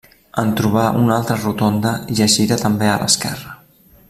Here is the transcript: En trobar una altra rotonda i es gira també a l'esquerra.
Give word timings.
En 0.43 0.53
trobar 0.61 0.85
una 1.01 1.13
altra 1.17 1.37
rotonda 1.43 1.91
i 2.17 2.19
es 2.29 2.39
gira 2.41 2.61
també 2.67 2.93
a 2.95 3.01
l'esquerra. 3.05 3.59